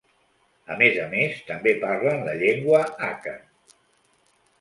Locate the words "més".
0.77-0.95, 1.11-1.35